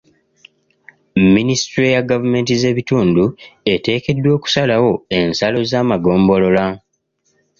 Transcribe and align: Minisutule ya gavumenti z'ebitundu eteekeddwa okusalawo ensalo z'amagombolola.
Minisutule 1.35 1.87
ya 1.95 2.01
gavumenti 2.09 2.53
z'ebitundu 2.61 3.25
eteekeddwa 3.73 4.29
okusalawo 4.37 4.91
ensalo 5.19 5.59
z'amagombolola. 5.69 6.65